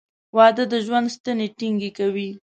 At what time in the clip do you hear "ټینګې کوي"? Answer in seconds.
1.57-2.29